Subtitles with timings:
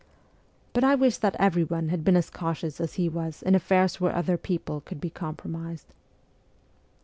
[0.73, 4.15] But I wish that everyone had been as cautious as he was in affairs where
[4.15, 5.93] other people could be compromised.